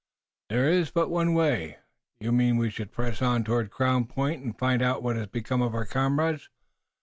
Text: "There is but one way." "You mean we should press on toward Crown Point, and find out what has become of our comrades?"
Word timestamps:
"There 0.49 0.67
is 0.67 0.89
but 0.89 1.11
one 1.11 1.35
way." 1.35 1.77
"You 2.19 2.31
mean 2.31 2.57
we 2.57 2.71
should 2.71 2.91
press 2.91 3.21
on 3.21 3.43
toward 3.43 3.69
Crown 3.69 4.05
Point, 4.05 4.43
and 4.43 4.57
find 4.57 4.81
out 4.81 5.03
what 5.03 5.15
has 5.15 5.27
become 5.27 5.61
of 5.61 5.75
our 5.75 5.85
comrades?" 5.85 6.49